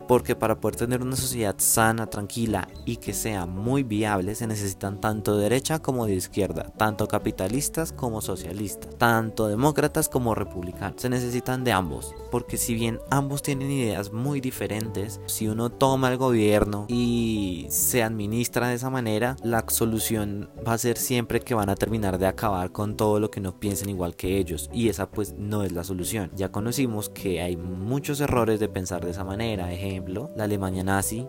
Porque 0.08 0.36
para 0.36 0.60
poder 0.60 0.78
tener 0.78 1.02
una 1.02 1.16
sociedad 1.16 1.56
sana, 1.58 2.08
tranquila 2.08 2.68
y 2.86 2.98
que 2.98 3.14
sea 3.14 3.46
muy 3.46 3.84
viable 3.84 4.36
se 4.36 4.48
necesitan 4.48 5.00
tanto 5.02 5.36
de 5.36 5.44
derecha 5.44 5.80
como 5.80 6.06
de 6.06 6.16
izquierda, 6.16 6.72
tanto 6.78 7.08
capitalistas 7.08 7.92
como 7.92 8.22
socialistas, 8.22 8.96
tanto 8.98 9.48
demócratas 9.48 10.10
como 10.10 10.36
republicanos. 10.36 11.02
Se 11.02 11.10
necesitan 11.10 11.64
de 11.64 11.72
ambos, 11.72 12.16
porque 12.32 12.58
si 12.58 12.74
bien 12.74 13.00
ambos 13.10 13.42
tienen 13.42 13.72
ideas 13.72 14.12
muy 14.12 14.42
diferentes, 14.42 15.20
si 15.26 15.48
uno 15.48 15.70
toma 15.70 16.12
el 16.12 16.18
gobierno 16.18 16.86
y 16.88 17.68
se 17.70 18.04
administra 18.04 18.70
de 18.70 18.76
esa 18.76 18.90
manera, 18.90 19.36
la 19.44 19.66
solución 19.68 20.50
va 20.66 20.74
a 20.74 20.78
ser 20.78 20.98
siempre 20.98 21.42
que 21.42 21.54
van 21.54 21.70
a 21.70 21.76
terminar 21.76 22.18
de 22.18 22.28
acabar 22.28 22.72
con 22.72 22.96
todo 22.96 23.20
lo 23.20 23.32
que 23.32 23.42
no 23.42 23.60
piensen 23.60 23.90
igual 23.90 24.16
que 24.16 24.38
ellos 24.38 24.70
y 24.74 24.90
esa 24.90 25.10
pues 25.10 25.36
no 25.38 25.64
es 25.64 25.72
la 25.72 25.84
solución. 25.84 26.32
Ya 26.36 26.52
conocimos 26.52 27.10
que 27.10 27.42
hay 27.42 27.58
muchos 27.58 28.22
errores 28.22 28.60
de 28.60 28.70
pensar 28.70 29.04
de 29.04 29.12
esa 29.12 29.24
manera, 29.24 29.72
ejemplo 29.98 30.30
la 30.36 30.44
Alemania 30.44 30.84
nazi 30.84 31.26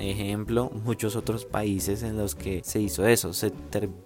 ejemplo, 0.00 0.70
muchos 0.84 1.16
otros 1.16 1.44
países 1.44 2.02
en 2.02 2.16
los 2.16 2.34
que 2.34 2.62
se 2.64 2.80
hizo 2.80 3.06
eso, 3.06 3.32
se, 3.32 3.52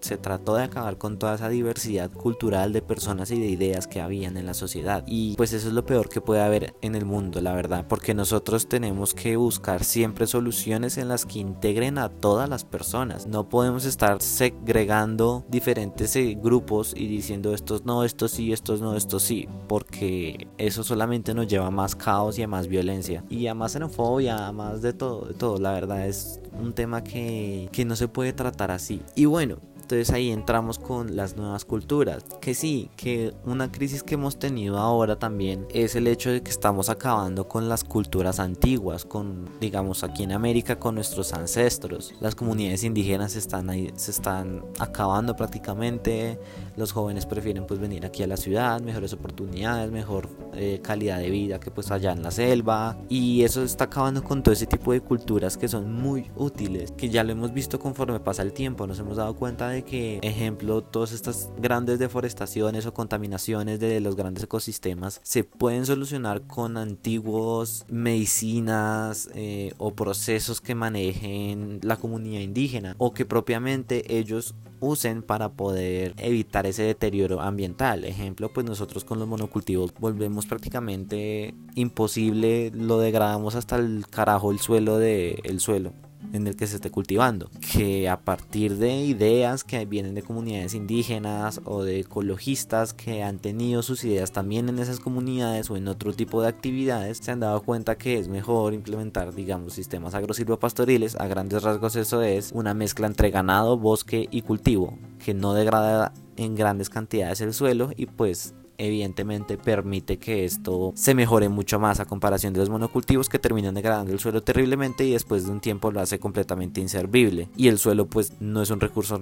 se, 0.00 0.16
trató 0.16 0.56
de 0.56 0.64
acabar 0.64 0.98
con 0.98 1.18
toda 1.18 1.34
esa 1.34 1.48
diversidad 1.48 2.10
cultural 2.10 2.72
de 2.72 2.82
personas 2.82 3.30
y 3.30 3.40
de 3.40 3.46
ideas 3.46 3.86
que 3.86 4.00
habían 4.00 4.36
en 4.36 4.46
la 4.46 4.54
sociedad. 4.54 5.04
Y 5.06 5.36
pues 5.36 5.52
eso 5.52 5.68
es 5.68 5.74
lo 5.74 5.86
peor 5.86 6.08
que 6.08 6.20
puede 6.20 6.42
haber 6.42 6.74
en 6.82 6.94
el 6.94 7.04
mundo, 7.04 7.40
la 7.40 7.54
verdad, 7.54 7.86
porque 7.88 8.14
nosotros 8.14 8.68
tenemos 8.68 9.14
que 9.14 9.36
buscar 9.36 9.84
siempre 9.84 10.26
soluciones 10.26 10.98
en 10.98 11.08
las 11.08 11.26
que 11.26 11.38
integren 11.38 11.98
a 11.98 12.08
todas 12.08 12.48
las 12.48 12.64
personas. 12.64 13.26
No 13.26 13.48
podemos 13.48 13.84
estar 13.84 14.20
segregando 14.20 15.44
diferentes 15.48 16.16
eh, 16.16 16.36
grupos 16.40 16.94
y 16.96 17.06
diciendo 17.06 17.54
estos 17.54 17.84
no, 17.84 18.04
estos 18.04 18.32
sí, 18.32 18.52
estos 18.52 18.80
no, 18.80 18.96
estos 18.96 19.22
sí, 19.22 19.48
porque 19.68 20.48
eso 20.58 20.82
solamente 20.82 21.34
nos 21.34 21.46
lleva 21.46 21.66
a 21.66 21.70
más 21.70 21.94
caos 21.94 22.38
y 22.38 22.42
a 22.42 22.48
más 22.48 22.68
violencia 22.68 23.24
y 23.28 23.46
a 23.46 23.54
más 23.54 23.72
xenofobia, 23.72 24.46
a 24.46 24.52
más 24.52 24.82
de 24.82 24.92
todo, 24.92 25.26
de 25.26 25.34
todo, 25.34 25.58
la 25.58 25.72
verdad 25.72 25.83
es 26.06 26.40
un 26.52 26.72
tema 26.72 27.04
que, 27.04 27.68
que 27.72 27.84
no 27.84 27.96
se 27.96 28.08
puede 28.08 28.32
tratar 28.32 28.70
así. 28.70 29.02
Y 29.14 29.26
bueno, 29.26 29.58
entonces 29.84 30.10
ahí 30.10 30.30
entramos 30.30 30.78
con 30.78 31.14
las 31.14 31.36
nuevas 31.36 31.64
culturas. 31.64 32.24
Que 32.40 32.54
sí, 32.54 32.90
que 32.96 33.34
una 33.44 33.70
crisis 33.70 34.02
que 34.02 34.14
hemos 34.14 34.38
tenido 34.38 34.78
ahora 34.78 35.18
también 35.18 35.66
es 35.70 35.94
el 35.94 36.06
hecho 36.06 36.30
de 36.30 36.42
que 36.42 36.50
estamos 36.50 36.88
acabando 36.88 37.48
con 37.48 37.68
las 37.68 37.84
culturas 37.84 38.40
antiguas, 38.40 39.04
con, 39.04 39.48
digamos, 39.60 40.02
aquí 40.02 40.22
en 40.22 40.32
América 40.32 40.78
con 40.78 40.94
nuestros 40.94 41.32
ancestros. 41.32 42.14
Las 42.20 42.34
comunidades 42.34 42.82
indígenas 42.82 43.36
están 43.36 43.70
ahí, 43.70 43.92
se 43.96 44.10
están 44.10 44.64
acabando 44.78 45.36
prácticamente. 45.36 46.38
Los 46.76 46.92
jóvenes 46.92 47.26
prefieren 47.26 47.66
pues 47.66 47.78
venir 47.78 48.06
aquí 48.06 48.22
a 48.22 48.26
la 48.26 48.36
ciudad, 48.36 48.80
mejores 48.80 49.12
oportunidades, 49.12 49.92
mejor 49.92 50.28
eh, 50.54 50.80
calidad 50.82 51.18
de 51.18 51.30
vida 51.30 51.60
que 51.60 51.70
pues 51.70 51.90
allá 51.90 52.12
en 52.12 52.22
la 52.22 52.30
selva. 52.30 52.96
Y 53.08 53.42
eso 53.42 53.62
está 53.62 53.84
acabando 53.84 54.24
con 54.24 54.42
todo 54.42 54.52
ese 54.52 54.66
tipo 54.66 54.92
de 54.92 55.00
culturas 55.00 55.58
que 55.58 55.68
son 55.68 55.92
muy 55.92 56.30
útiles, 56.36 56.92
que 56.92 57.10
ya 57.10 57.22
lo 57.22 57.32
hemos 57.32 57.52
visto 57.52 57.78
conforme 57.78 58.18
pasa 58.20 58.42
el 58.42 58.52
tiempo. 58.54 58.86
Nos 58.86 58.98
hemos 58.98 59.18
dado 59.18 59.34
cuenta 59.36 59.68
de 59.68 59.73
que, 59.82 60.18
ejemplo, 60.22 60.82
todas 60.82 61.12
estas 61.12 61.50
grandes 61.58 61.98
deforestaciones 61.98 62.86
o 62.86 62.94
contaminaciones 62.94 63.80
de 63.80 64.00
los 64.00 64.16
grandes 64.16 64.44
ecosistemas 64.44 65.20
se 65.22 65.44
pueden 65.44 65.86
solucionar 65.86 66.42
con 66.42 66.76
antiguos 66.76 67.84
medicinas 67.88 69.28
eh, 69.34 69.72
o 69.78 69.94
procesos 69.94 70.60
que 70.60 70.74
manejen 70.74 71.80
la 71.82 71.96
comunidad 71.96 72.40
indígena 72.40 72.94
o 72.98 73.12
que 73.12 73.24
propiamente 73.24 74.16
ellos 74.18 74.54
usen 74.80 75.22
para 75.22 75.50
poder 75.52 76.14
evitar 76.18 76.66
ese 76.66 76.82
deterioro 76.82 77.40
ambiental. 77.40 78.04
Ejemplo, 78.04 78.52
pues 78.52 78.66
nosotros 78.66 79.04
con 79.04 79.18
los 79.18 79.28
monocultivos 79.28 79.94
volvemos 79.98 80.46
prácticamente 80.46 81.54
imposible, 81.74 82.70
lo 82.74 82.98
degradamos 82.98 83.54
hasta 83.54 83.76
el 83.76 84.06
carajo 84.08 84.50
el 84.50 84.58
suelo 84.58 84.98
de 84.98 85.40
el 85.44 85.60
suelo 85.60 85.92
en 86.34 86.46
el 86.46 86.56
que 86.56 86.66
se 86.66 86.76
esté 86.76 86.90
cultivando. 86.90 87.48
Que 87.72 88.08
a 88.08 88.20
partir 88.20 88.76
de 88.76 88.96
ideas 88.96 89.64
que 89.64 89.86
vienen 89.86 90.14
de 90.14 90.22
comunidades 90.22 90.74
indígenas 90.74 91.60
o 91.64 91.82
de 91.84 92.00
ecologistas 92.00 92.92
que 92.92 93.22
han 93.22 93.38
tenido 93.38 93.82
sus 93.82 94.04
ideas 94.04 94.32
también 94.32 94.68
en 94.68 94.78
esas 94.78 95.00
comunidades 95.00 95.70
o 95.70 95.76
en 95.76 95.88
otro 95.88 96.12
tipo 96.12 96.42
de 96.42 96.48
actividades, 96.48 97.18
se 97.18 97.30
han 97.30 97.40
dado 97.40 97.62
cuenta 97.62 97.96
que 97.96 98.18
es 98.18 98.28
mejor 98.28 98.74
implementar, 98.74 99.34
digamos, 99.34 99.74
sistemas 99.74 100.14
agrosilvopastoriles. 100.14 101.16
A 101.20 101.28
grandes 101.28 101.62
rasgos 101.62 101.96
eso 101.96 102.22
es 102.22 102.50
una 102.52 102.74
mezcla 102.74 103.06
entre 103.06 103.30
ganado, 103.30 103.78
bosque 103.78 104.28
y 104.30 104.42
cultivo 104.42 104.98
que 105.24 105.34
no 105.34 105.54
degrada 105.54 106.12
en 106.36 106.54
grandes 106.54 106.90
cantidades 106.90 107.40
el 107.40 107.54
suelo 107.54 107.90
y 107.96 108.06
pues 108.06 108.54
evidentemente 108.78 109.56
permite 109.56 110.18
que 110.18 110.44
esto 110.44 110.92
se 110.94 111.14
mejore 111.14 111.48
mucho 111.48 111.78
más 111.78 112.00
a 112.00 112.06
comparación 112.06 112.52
de 112.52 112.60
los 112.60 112.70
monocultivos 112.70 113.28
que 113.28 113.38
terminan 113.38 113.74
degradando 113.74 114.12
el 114.12 114.20
suelo 114.20 114.42
terriblemente 114.42 115.04
y 115.04 115.12
después 115.12 115.46
de 115.46 115.52
un 115.52 115.60
tiempo 115.60 115.90
lo 115.90 116.00
hace 116.00 116.18
completamente 116.18 116.80
inservible. 116.80 117.48
Y 117.56 117.68
el 117.68 117.78
suelo 117.78 118.06
pues 118.06 118.32
no 118.40 118.62
es 118.62 118.70
un 118.70 118.80
recurso 118.80 119.20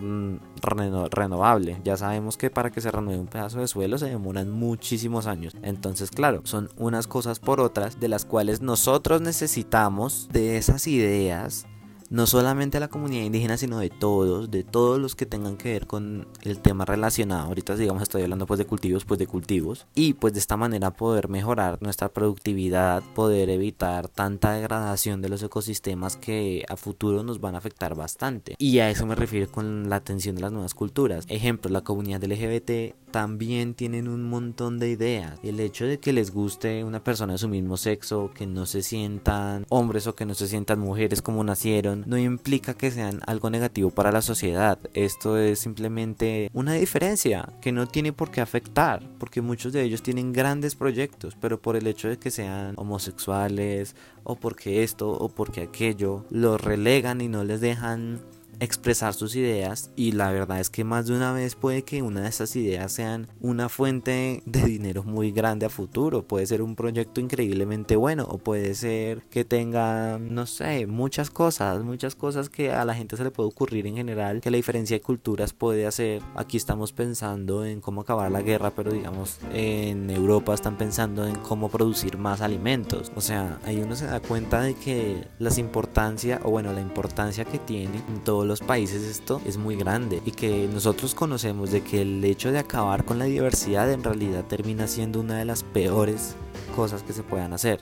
renovable. 1.10 1.80
Ya 1.84 1.96
sabemos 1.96 2.36
que 2.36 2.50
para 2.50 2.70
que 2.70 2.80
se 2.80 2.90
renueve 2.90 3.20
un 3.20 3.26
pedazo 3.26 3.60
de 3.60 3.68
suelo 3.68 3.98
se 3.98 4.06
demoran 4.06 4.50
muchísimos 4.50 5.26
años. 5.26 5.56
Entonces 5.62 6.10
claro 6.10 6.42
son 6.44 6.68
unas 6.76 7.06
cosas 7.06 7.38
por 7.38 7.60
otras 7.60 8.00
de 8.00 8.08
las 8.08 8.24
cuales 8.24 8.60
nosotros 8.60 9.20
necesitamos 9.20 10.28
de 10.32 10.56
esas 10.56 10.86
ideas 10.86 11.66
no 12.12 12.26
solamente 12.26 12.76
a 12.76 12.80
la 12.80 12.88
comunidad 12.88 13.24
indígena, 13.24 13.56
sino 13.56 13.78
de 13.78 13.88
todos, 13.88 14.50
de 14.50 14.64
todos 14.64 15.00
los 15.00 15.16
que 15.16 15.24
tengan 15.24 15.56
que 15.56 15.72
ver 15.72 15.86
con 15.86 16.28
el 16.42 16.58
tema 16.58 16.84
relacionado. 16.84 17.48
Ahorita, 17.48 17.74
digamos, 17.74 18.02
estoy 18.02 18.20
hablando 18.20 18.46
pues 18.46 18.58
de 18.58 18.66
cultivos, 18.66 19.06
pues 19.06 19.18
de 19.18 19.26
cultivos. 19.26 19.86
Y 19.94 20.12
pues 20.12 20.34
de 20.34 20.40
esta 20.40 20.58
manera 20.58 20.90
poder 20.90 21.30
mejorar 21.30 21.78
nuestra 21.80 22.10
productividad, 22.10 23.02
poder 23.14 23.48
evitar 23.48 24.08
tanta 24.08 24.52
degradación 24.52 25.22
de 25.22 25.30
los 25.30 25.42
ecosistemas 25.42 26.18
que 26.18 26.66
a 26.68 26.76
futuro 26.76 27.22
nos 27.22 27.40
van 27.40 27.54
a 27.54 27.58
afectar 27.58 27.94
bastante. 27.94 28.56
Y 28.58 28.80
a 28.80 28.90
eso 28.90 29.06
me 29.06 29.14
refiero 29.14 29.50
con 29.50 29.88
la 29.88 29.96
atención 29.96 30.34
de 30.34 30.42
las 30.42 30.52
nuevas 30.52 30.74
culturas. 30.74 31.24
Ejemplo, 31.28 31.70
la 31.70 31.80
comunidad 31.80 32.22
LGBT 32.22 32.94
también 33.10 33.74
tienen 33.74 34.08
un 34.08 34.28
montón 34.28 34.78
de 34.78 34.90
ideas. 34.90 35.38
El 35.42 35.60
hecho 35.60 35.86
de 35.86 35.98
que 35.98 36.12
les 36.12 36.32
guste 36.32 36.82
una 36.82 37.04
persona 37.04 37.34
de 37.34 37.38
su 37.38 37.48
mismo 37.48 37.76
sexo, 37.76 38.30
que 38.34 38.46
no 38.46 38.66
se 38.66 38.82
sientan 38.82 39.66
hombres 39.68 40.06
o 40.06 40.14
que 40.14 40.26
no 40.26 40.34
se 40.34 40.48
sientan 40.48 40.80
mujeres 40.80 41.22
como 41.22 41.44
nacieron, 41.44 42.01
no 42.06 42.18
implica 42.18 42.74
que 42.74 42.90
sean 42.90 43.20
algo 43.26 43.50
negativo 43.50 43.90
para 43.90 44.12
la 44.12 44.22
sociedad. 44.22 44.78
Esto 44.94 45.38
es 45.38 45.58
simplemente 45.58 46.50
una 46.52 46.74
diferencia 46.74 47.48
que 47.60 47.72
no 47.72 47.86
tiene 47.86 48.12
por 48.12 48.30
qué 48.30 48.40
afectar, 48.40 49.02
porque 49.18 49.42
muchos 49.42 49.72
de 49.72 49.82
ellos 49.82 50.02
tienen 50.02 50.32
grandes 50.32 50.74
proyectos, 50.74 51.36
pero 51.40 51.60
por 51.60 51.76
el 51.76 51.86
hecho 51.86 52.08
de 52.08 52.18
que 52.18 52.30
sean 52.30 52.74
homosexuales 52.76 53.96
o 54.24 54.36
porque 54.36 54.82
esto 54.82 55.10
o 55.10 55.28
porque 55.28 55.62
aquello, 55.62 56.24
los 56.30 56.60
relegan 56.60 57.20
y 57.20 57.28
no 57.28 57.44
les 57.44 57.60
dejan 57.60 58.20
expresar 58.62 59.12
sus 59.12 59.34
ideas 59.34 59.90
y 59.96 60.12
la 60.12 60.30
verdad 60.30 60.60
es 60.60 60.70
que 60.70 60.84
más 60.84 61.06
de 61.08 61.16
una 61.16 61.32
vez 61.32 61.56
puede 61.56 61.82
que 61.82 62.00
una 62.00 62.22
de 62.22 62.28
esas 62.28 62.54
ideas 62.54 62.92
sean 62.92 63.26
una 63.40 63.68
fuente 63.68 64.42
de 64.46 64.62
dinero 64.62 65.02
muy 65.02 65.32
grande 65.32 65.66
a 65.66 65.68
futuro, 65.68 66.22
puede 66.22 66.46
ser 66.46 66.62
un 66.62 66.76
proyecto 66.76 67.20
increíblemente 67.20 67.96
bueno 67.96 68.24
o 68.28 68.38
puede 68.38 68.74
ser 68.74 69.22
que 69.30 69.44
tenga, 69.44 70.18
no 70.18 70.46
sé, 70.46 70.86
muchas 70.86 71.30
cosas, 71.30 71.82
muchas 71.82 72.14
cosas 72.14 72.48
que 72.48 72.70
a 72.70 72.84
la 72.84 72.94
gente 72.94 73.16
se 73.16 73.24
le 73.24 73.32
puede 73.32 73.48
ocurrir 73.48 73.86
en 73.88 73.96
general, 73.96 74.40
que 74.40 74.50
la 74.50 74.58
diferencia 74.58 74.96
de 74.96 75.00
culturas 75.00 75.52
puede 75.52 75.86
hacer. 75.86 76.22
Aquí 76.36 76.56
estamos 76.56 76.92
pensando 76.92 77.64
en 77.64 77.80
cómo 77.80 78.02
acabar 78.02 78.30
la 78.30 78.42
guerra, 78.42 78.70
pero 78.70 78.92
digamos 78.92 79.38
en 79.52 80.08
Europa 80.08 80.54
están 80.54 80.78
pensando 80.78 81.26
en 81.26 81.34
cómo 81.36 81.68
producir 81.68 82.16
más 82.16 82.40
alimentos. 82.40 83.10
O 83.16 83.20
sea, 83.20 83.58
ahí 83.64 83.80
uno 83.80 83.96
se 83.96 84.06
da 84.06 84.20
cuenta 84.20 84.60
de 84.60 84.74
que 84.74 85.26
las 85.40 85.58
importancia 85.58 86.40
o 86.44 86.50
bueno, 86.50 86.72
la 86.72 86.80
importancia 86.80 87.44
que 87.44 87.58
tiene 87.58 88.02
en 88.08 88.22
todos 88.22 88.51
los 88.52 88.60
países 88.60 89.02
esto 89.04 89.40
es 89.46 89.56
muy 89.56 89.76
grande 89.76 90.20
y 90.26 90.30
que 90.30 90.68
nosotros 90.70 91.14
conocemos 91.14 91.70
de 91.70 91.80
que 91.80 92.02
el 92.02 92.22
hecho 92.22 92.52
de 92.52 92.58
acabar 92.58 93.02
con 93.06 93.18
la 93.18 93.24
diversidad 93.24 93.90
en 93.90 94.04
realidad 94.04 94.44
termina 94.44 94.86
siendo 94.86 95.20
una 95.20 95.38
de 95.38 95.46
las 95.46 95.62
peores 95.62 96.34
cosas 96.76 97.02
que 97.02 97.14
se 97.14 97.22
puedan 97.22 97.54
hacer. 97.54 97.80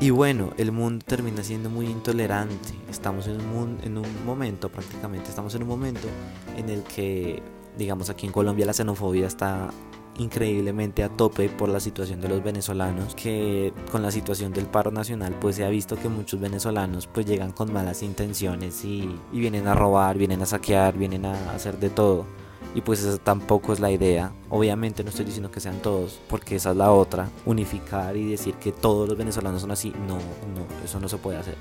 Y 0.00 0.10
bueno, 0.10 0.50
el 0.56 0.72
mundo 0.72 1.04
termina 1.06 1.44
siendo 1.44 1.70
muy 1.70 1.86
intolerante. 1.86 2.74
Estamos 2.90 3.28
en 3.28 3.40
un, 3.40 3.78
en 3.84 3.98
un 3.98 4.26
momento, 4.26 4.68
prácticamente, 4.68 5.28
estamos 5.28 5.54
en 5.54 5.62
un 5.62 5.68
momento 5.68 6.08
en 6.56 6.70
el 6.70 6.82
que, 6.82 7.40
digamos, 7.78 8.10
aquí 8.10 8.26
en 8.26 8.32
Colombia 8.32 8.66
la 8.66 8.72
xenofobia 8.72 9.28
está 9.28 9.70
increíblemente 10.18 11.02
a 11.02 11.08
tope 11.08 11.48
por 11.48 11.68
la 11.68 11.80
situación 11.80 12.20
de 12.20 12.28
los 12.28 12.42
venezolanos 12.42 13.14
que 13.14 13.72
con 13.90 14.02
la 14.02 14.10
situación 14.10 14.52
del 14.52 14.66
paro 14.66 14.90
nacional 14.90 15.34
pues 15.40 15.56
se 15.56 15.64
ha 15.64 15.68
visto 15.68 15.96
que 15.96 16.08
muchos 16.08 16.40
venezolanos 16.40 17.06
pues 17.06 17.26
llegan 17.26 17.52
con 17.52 17.72
malas 17.72 18.02
intenciones 18.02 18.84
y, 18.84 19.14
vienen 19.32 19.66
a 19.66 19.74
robar, 19.74 20.18
vienen 20.18 20.42
a 20.42 20.46
saquear, 20.46 20.96
vienen 20.96 21.24
a 21.24 21.52
hacer 21.54 21.78
de 21.78 21.90
todo 21.90 22.26
y 22.74 22.80
pues 22.80 23.02
esa 23.02 23.18
tampoco 23.18 23.72
es 23.72 23.80
la 23.80 23.90
idea. 23.90 24.32
Obviamente 24.48 25.04
no 25.04 25.10
estoy 25.10 25.24
diciendo 25.24 25.50
que 25.50 25.60
sean 25.60 25.80
todos, 25.80 26.20
porque 26.28 26.56
esa 26.56 26.70
es 26.70 26.76
la 26.76 26.90
otra. 26.90 27.28
Unificar 27.44 28.16
y 28.16 28.30
decir 28.30 28.54
que 28.54 28.72
todos 28.72 29.08
los 29.08 29.18
venezolanos 29.18 29.60
son 29.60 29.70
así, 29.70 29.92
no, 30.08 30.16
no, 30.16 30.84
eso 30.84 30.98
no 30.98 31.08
se 31.08 31.18
puede 31.18 31.38
hacer. 31.38 31.56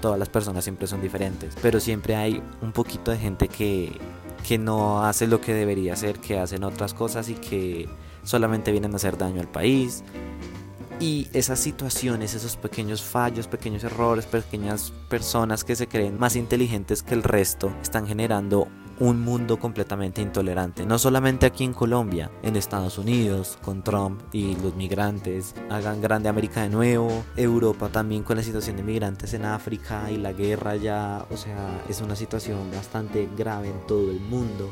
Todas 0.00 0.18
las 0.18 0.28
personas 0.28 0.64
siempre 0.64 0.86
son 0.86 1.02
diferentes, 1.02 1.54
pero 1.60 1.80
siempre 1.80 2.16
hay 2.16 2.42
un 2.62 2.72
poquito 2.72 3.10
de 3.10 3.18
gente 3.18 3.48
que 3.48 3.92
que 4.46 4.58
no 4.58 5.04
hace 5.04 5.26
lo 5.26 5.40
que 5.40 5.54
debería 5.54 5.94
hacer, 5.94 6.20
que 6.20 6.38
hacen 6.38 6.64
otras 6.64 6.94
cosas 6.94 7.28
y 7.30 7.34
que 7.34 7.88
solamente 8.22 8.70
vienen 8.70 8.92
a 8.92 8.96
hacer 8.96 9.16
daño 9.16 9.40
al 9.40 9.48
país. 9.48 10.04
Y 11.00 11.28
esas 11.32 11.58
situaciones, 11.58 12.34
esos 12.34 12.56
pequeños 12.56 13.02
fallos, 13.02 13.48
pequeños 13.48 13.82
errores, 13.82 14.26
pequeñas 14.26 14.92
personas 15.08 15.64
que 15.64 15.74
se 15.74 15.88
creen 15.88 16.18
más 16.18 16.36
inteligentes 16.36 17.02
que 17.02 17.14
el 17.14 17.22
resto, 17.22 17.72
están 17.82 18.06
generando 18.06 18.68
un 19.00 19.20
mundo 19.20 19.58
completamente 19.58 20.22
intolerante. 20.22 20.86
No 20.86 20.98
solamente 20.98 21.46
aquí 21.46 21.64
en 21.64 21.72
Colombia, 21.72 22.30
en 22.42 22.56
Estados 22.56 22.98
Unidos, 22.98 23.58
con 23.62 23.82
Trump 23.82 24.20
y 24.32 24.56
los 24.56 24.74
migrantes, 24.74 25.54
hagan 25.70 26.00
grande 26.00 26.28
América 26.28 26.62
de 26.62 26.70
nuevo, 26.70 27.24
Europa 27.36 27.88
también 27.88 28.22
con 28.22 28.36
la 28.36 28.42
situación 28.42 28.76
de 28.76 28.82
migrantes 28.82 29.34
en 29.34 29.44
África 29.44 30.10
y 30.10 30.16
la 30.16 30.32
guerra 30.32 30.76
ya, 30.76 31.26
o 31.30 31.36
sea, 31.36 31.82
es 31.88 32.00
una 32.00 32.16
situación 32.16 32.70
bastante 32.70 33.28
grave 33.36 33.68
en 33.68 33.86
todo 33.86 34.10
el 34.10 34.20
mundo 34.20 34.70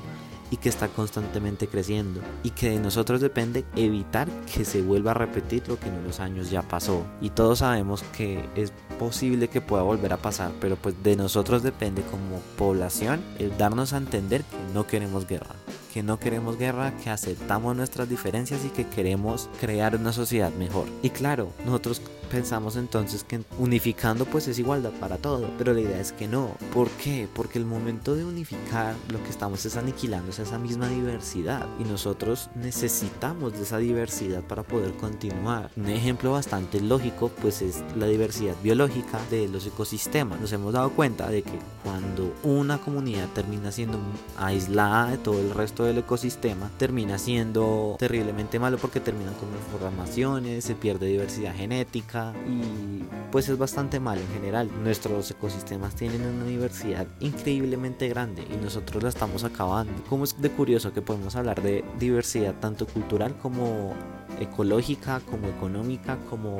y 0.52 0.58
que 0.58 0.68
está 0.68 0.86
constantemente 0.86 1.66
creciendo 1.66 2.20
y 2.44 2.50
que 2.50 2.70
de 2.70 2.78
nosotros 2.78 3.20
depende 3.20 3.64
evitar 3.74 4.28
que 4.54 4.64
se 4.66 4.82
vuelva 4.82 5.12
a 5.12 5.14
repetir 5.14 5.66
lo 5.66 5.80
que 5.80 5.88
en 5.88 5.94
unos 5.94 6.20
años 6.20 6.50
ya 6.50 6.62
pasó. 6.62 7.04
Y 7.22 7.30
todos 7.30 7.60
sabemos 7.60 8.04
que 8.16 8.48
es 8.54 8.70
posible 8.98 9.48
que 9.48 9.62
pueda 9.62 9.82
volver 9.82 10.12
a 10.12 10.18
pasar 10.18 10.52
pero 10.60 10.76
pues 10.76 11.02
de 11.02 11.16
nosotros 11.16 11.62
depende 11.62 12.02
como 12.02 12.40
población 12.56 13.22
el 13.38 13.56
darnos 13.56 13.94
a 13.94 13.96
entender 13.96 14.44
que 14.44 14.74
no 14.74 14.86
queremos 14.86 15.26
guerra 15.26 15.54
que 15.92 16.02
no 16.02 16.18
queremos 16.18 16.58
guerra, 16.58 16.92
que 17.02 17.10
aceptamos 17.10 17.76
nuestras 17.76 18.08
diferencias 18.08 18.64
y 18.64 18.70
que 18.70 18.86
queremos 18.86 19.48
crear 19.60 19.94
una 19.96 20.12
sociedad 20.12 20.52
mejor. 20.52 20.86
Y 21.02 21.10
claro, 21.10 21.52
nosotros 21.64 22.00
pensamos 22.32 22.76
entonces 22.76 23.24
que 23.24 23.42
unificando 23.58 24.24
pues 24.24 24.48
es 24.48 24.58
igualdad 24.58 24.92
para 24.92 25.18
todo, 25.18 25.50
pero 25.58 25.74
la 25.74 25.82
idea 25.82 26.00
es 26.00 26.12
que 26.12 26.26
no. 26.26 26.56
¿Por 26.72 26.88
qué? 26.92 27.28
Porque 27.32 27.58
el 27.58 27.66
momento 27.66 28.14
de 28.14 28.24
unificar 28.24 28.94
lo 29.10 29.22
que 29.22 29.28
estamos 29.28 29.66
es 29.66 29.76
aniquilando 29.76 30.30
esa 30.30 30.58
misma 30.58 30.88
diversidad 30.88 31.66
y 31.78 31.84
nosotros 31.84 32.48
necesitamos 32.54 33.52
de 33.52 33.62
esa 33.62 33.76
diversidad 33.76 34.42
para 34.42 34.62
poder 34.62 34.94
continuar. 34.94 35.70
Un 35.76 35.90
ejemplo 35.90 36.32
bastante 36.32 36.80
lógico 36.80 37.30
pues 37.42 37.60
es 37.60 37.84
la 37.98 38.06
diversidad 38.06 38.56
biológica 38.62 39.20
de 39.30 39.46
los 39.48 39.66
ecosistemas. 39.66 40.40
Nos 40.40 40.52
hemos 40.54 40.72
dado 40.72 40.90
cuenta 40.92 41.28
de 41.28 41.42
que 41.42 41.58
cuando 41.84 42.32
una 42.44 42.78
comunidad 42.78 43.28
termina 43.34 43.70
siendo 43.70 43.98
aislada 44.38 45.10
de 45.10 45.18
todo 45.18 45.38
el 45.38 45.50
resto 45.50 45.81
del 45.84 45.98
ecosistema, 45.98 46.70
termina 46.78 47.18
siendo 47.18 47.96
terriblemente 47.98 48.58
malo 48.58 48.78
porque 48.78 49.00
terminan 49.00 49.34
con 49.34 49.50
transformaciones, 49.50 50.64
se 50.64 50.74
pierde 50.74 51.06
diversidad 51.06 51.54
genética, 51.54 52.32
y 52.46 53.04
pues 53.30 53.48
es 53.48 53.58
bastante 53.58 54.00
mal 54.00 54.18
en 54.18 54.28
general. 54.28 54.70
Nuestros 54.82 55.30
ecosistemas 55.30 55.94
tienen 55.94 56.22
una 56.26 56.44
diversidad 56.44 57.06
increíblemente 57.20 58.08
grande 58.08 58.46
y 58.50 58.62
nosotros 58.62 59.02
la 59.02 59.08
estamos 59.08 59.44
acabando. 59.44 59.92
Como 60.08 60.24
es 60.24 60.40
de 60.40 60.50
curioso 60.50 60.92
que 60.92 61.02
podemos 61.02 61.36
hablar 61.36 61.62
de 61.62 61.84
diversidad 61.98 62.54
tanto 62.60 62.86
cultural 62.86 63.36
como 63.38 63.94
ecológica, 64.40 65.20
como 65.30 65.48
económica, 65.48 66.18
como 66.28 66.58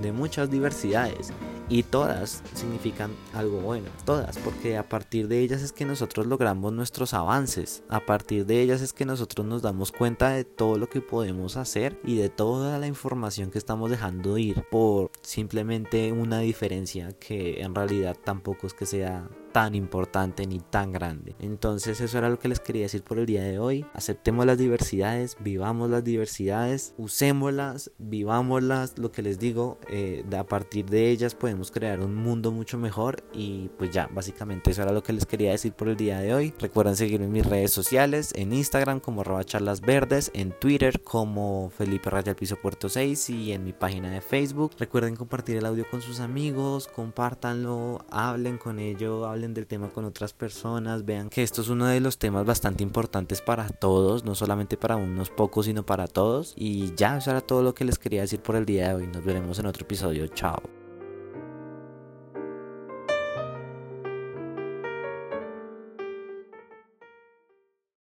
de 0.00 0.12
muchas 0.12 0.50
diversidades 0.50 1.32
y 1.72 1.84
todas 1.84 2.42
significan 2.52 3.10
algo 3.32 3.62
bueno, 3.62 3.86
todas, 4.04 4.36
porque 4.36 4.76
a 4.76 4.90
partir 4.90 5.26
de 5.26 5.40
ellas 5.40 5.62
es 5.62 5.72
que 5.72 5.86
nosotros 5.86 6.26
logramos 6.26 6.70
nuestros 6.74 7.14
avances, 7.14 7.82
a 7.88 8.00
partir 8.00 8.44
de 8.44 8.60
ellas 8.60 8.82
es 8.82 8.92
que 8.92 9.06
nosotros 9.06 9.46
nos 9.46 9.62
damos 9.62 9.90
cuenta 9.90 10.28
de 10.28 10.44
todo 10.44 10.76
lo 10.76 10.90
que 10.90 11.00
podemos 11.00 11.56
hacer 11.56 11.98
y 12.04 12.16
de 12.16 12.28
toda 12.28 12.78
la 12.78 12.88
información 12.88 13.50
que 13.50 13.56
estamos 13.56 13.90
dejando 13.90 14.36
ir 14.36 14.64
por 14.70 15.12
simplemente 15.22 16.12
una 16.12 16.40
diferencia 16.40 17.12
que 17.18 17.62
en 17.62 17.74
realidad 17.74 18.18
tampoco 18.22 18.66
es 18.66 18.74
que 18.74 18.84
sea 18.84 19.30
tan 19.52 19.74
importante 19.74 20.46
ni 20.46 20.58
tan 20.58 20.92
grande. 20.92 21.36
Entonces 21.38 22.00
eso 22.00 22.18
era 22.18 22.28
lo 22.28 22.38
que 22.38 22.48
les 22.48 22.58
quería 22.58 22.82
decir 22.82 23.02
por 23.02 23.18
el 23.18 23.26
día 23.26 23.42
de 23.42 23.58
hoy. 23.58 23.84
Aceptemos 23.92 24.46
las 24.46 24.58
diversidades, 24.58 25.36
vivamos 25.40 25.90
las 25.90 26.02
diversidades, 26.02 26.94
usémoslas, 26.96 27.92
vivámoslas. 27.98 28.98
Lo 28.98 29.12
que 29.12 29.22
les 29.22 29.38
digo, 29.38 29.78
eh, 29.88 30.24
a 30.36 30.44
partir 30.44 30.86
de 30.86 31.10
ellas 31.10 31.34
podemos 31.34 31.61
crear 31.70 32.00
un 32.00 32.14
mundo 32.14 32.50
mucho 32.52 32.78
mejor 32.78 33.22
y 33.32 33.68
pues 33.78 33.90
ya, 33.90 34.08
básicamente 34.12 34.70
eso 34.70 34.82
era 34.82 34.92
lo 34.92 35.02
que 35.02 35.12
les 35.12 35.26
quería 35.26 35.52
decir 35.52 35.72
por 35.72 35.88
el 35.88 35.96
día 35.96 36.18
de 36.18 36.34
hoy. 36.34 36.54
Recuerden 36.58 36.96
seguirme 36.96 37.26
en 37.26 37.32
mis 37.32 37.46
redes 37.46 37.72
sociales, 37.72 38.32
en 38.34 38.52
Instagram 38.52 39.00
como 39.00 39.20
arroba 39.20 39.44
charlas 39.44 39.80
verdes, 39.80 40.30
en 40.34 40.52
Twitter 40.58 41.02
como 41.02 41.70
Felipe 41.76 42.10
Raya 42.10 42.34
Piso 42.34 42.56
Puerto 42.56 42.88
6 42.88 43.30
y 43.30 43.52
en 43.52 43.64
mi 43.64 43.72
página 43.72 44.10
de 44.10 44.20
Facebook. 44.20 44.72
Recuerden 44.78 45.16
compartir 45.16 45.56
el 45.56 45.66
audio 45.66 45.86
con 45.90 46.02
sus 46.02 46.20
amigos, 46.20 46.88
compártanlo, 46.88 48.04
hablen 48.10 48.58
con 48.58 48.78
ello, 48.78 49.26
hablen 49.26 49.54
del 49.54 49.66
tema 49.66 49.90
con 49.90 50.04
otras 50.04 50.32
personas, 50.32 51.04
vean 51.04 51.28
que 51.28 51.42
esto 51.42 51.62
es 51.62 51.68
uno 51.68 51.86
de 51.86 52.00
los 52.00 52.18
temas 52.18 52.44
bastante 52.44 52.82
importantes 52.82 53.40
para 53.40 53.68
todos, 53.68 54.24
no 54.24 54.34
solamente 54.34 54.76
para 54.76 54.96
unos 54.96 55.30
pocos, 55.30 55.66
sino 55.66 55.84
para 55.84 56.06
todos. 56.06 56.54
Y 56.56 56.94
ya, 56.94 57.18
eso 57.18 57.30
era 57.30 57.40
todo 57.40 57.62
lo 57.62 57.74
que 57.74 57.84
les 57.84 57.98
quería 57.98 58.22
decir 58.22 58.40
por 58.40 58.56
el 58.56 58.66
día 58.66 58.88
de 58.88 58.94
hoy. 58.94 59.06
Nos 59.06 59.24
veremos 59.24 59.58
en 59.58 59.66
otro 59.66 59.84
episodio. 59.84 60.26
Chao. 60.28 60.81